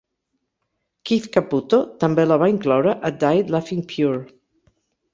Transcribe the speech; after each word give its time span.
Keith 1.09 1.27
Caputo 1.35 1.81
també 2.05 2.27
la 2.31 2.39
va 2.47 2.49
incloure 2.57 2.99
a 3.09 3.15
"Died 3.27 3.57
Laughing 3.57 3.89
Pure". 3.97 4.29